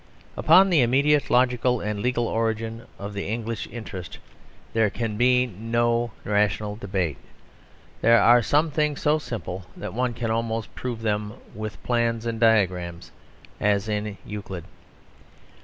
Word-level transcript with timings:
Upon 0.35 0.71
the 0.71 0.81
immediate 0.81 1.29
logical 1.29 1.79
and 1.79 1.99
legal 1.99 2.27
origin 2.27 2.87
of 2.97 3.13
the 3.13 3.27
English 3.27 3.67
interest 3.71 4.17
there 4.73 4.89
can 4.89 5.15
be 5.15 5.45
no 5.45 6.09
rational 6.23 6.75
debate. 6.75 7.17
There 8.01 8.19
are 8.19 8.41
some 8.41 8.71
things 8.71 8.99
so 8.99 9.19
simple 9.19 9.67
that 9.77 9.93
one 9.93 10.15
can 10.15 10.31
almost 10.31 10.73
prove 10.73 11.03
them 11.03 11.35
with 11.53 11.83
plans 11.83 12.25
and 12.25 12.39
diagrams, 12.39 13.11
as 13.59 13.87
in 13.87 14.17
Euclid. 14.25 14.63